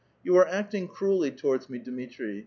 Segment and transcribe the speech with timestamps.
[0.13, 2.39] '* You are acting cruelly towards me, Dmitri.